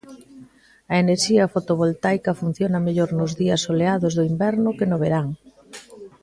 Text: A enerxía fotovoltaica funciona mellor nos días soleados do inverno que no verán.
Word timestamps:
A 0.91 0.95
enerxía 1.03 1.51
fotovoltaica 1.53 2.37
funciona 2.41 2.83
mellor 2.87 3.09
nos 3.19 3.31
días 3.41 3.63
soleados 3.67 4.13
do 4.17 4.23
inverno 4.31 4.75
que 4.77 4.89
no 4.91 4.97
verán. 5.03 5.27